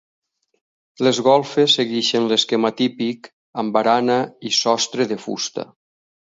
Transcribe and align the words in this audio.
Les 1.07 1.17
golfes 1.27 1.75
segueixen 1.79 2.25
l'esquema 2.31 2.71
típic 2.79 3.29
amb 3.65 3.77
barana 3.77 4.17
i 4.51 4.55
sostre 4.63 5.09
de 5.13 5.21
fusta. 5.29 5.69